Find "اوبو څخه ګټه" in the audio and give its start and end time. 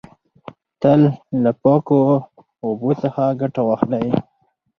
2.65-3.61